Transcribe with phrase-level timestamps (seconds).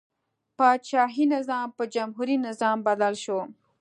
[0.57, 3.39] پاچاهي نظام په جمهوري نظام بدل شو.